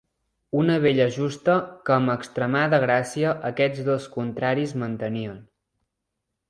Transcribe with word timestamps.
Una 0.61 0.77
bella 0.85 1.05
justa, 1.17 1.57
que 1.89 1.93
amb 1.97 2.13
extremada 2.15 2.81
gràcia 2.87 3.35
aquests 3.51 3.87
dos 3.93 4.11
contraris 4.19 4.77
mantenien. 4.85 5.43